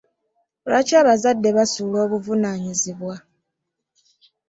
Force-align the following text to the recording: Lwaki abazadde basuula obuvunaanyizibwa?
Lwaki 0.67 0.93
abazadde 1.01 1.49
basuula 1.57 1.97
obuvunaanyizibwa? 2.05 3.15